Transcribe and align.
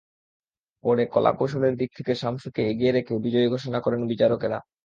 পরে 0.83 1.03
কলাকৌশলের 1.13 1.73
দিক 1.77 1.89
থেকে 1.97 2.13
সামশুকে 2.15 2.61
এগিয়ে 2.71 2.91
রেখে 2.91 3.13
বিজয়ী 3.25 3.47
ঘোষণা 3.47 3.79
করেন 3.81 4.01
বিচারকেরা। 4.07 4.57